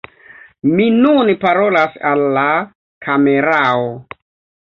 Mi 0.77 0.85
nun 0.93 1.27
parolas 1.43 1.99
al 2.11 2.23
la 2.37 2.45
kamerao! 3.09 3.85